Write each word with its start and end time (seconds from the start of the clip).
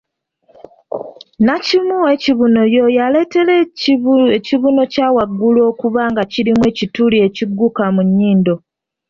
Nnakimu 1.39 1.91
ow'ekibuno 2.01 2.61
y'oyo 2.75 2.99
aleetera 3.07 3.53
ekibuno 4.37 4.81
kya 4.93 5.07
waggulu 5.15 5.59
okuba 5.71 6.01
nga 6.11 6.23
kirimu 6.31 6.63
ekituli 6.71 7.17
ekigguka 7.27 7.83
mu 7.95 8.01
nnyindo 8.07 8.55